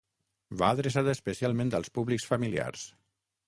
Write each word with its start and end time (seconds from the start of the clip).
Va 0.61 0.69
adreçada 0.75 1.13
especialment 1.17 1.75
als 1.81 1.95
públics 1.99 2.29
familiars. 2.33 2.91